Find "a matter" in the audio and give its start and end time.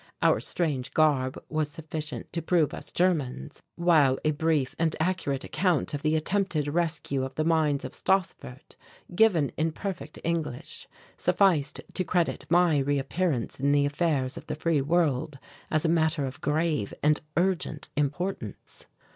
15.85-16.25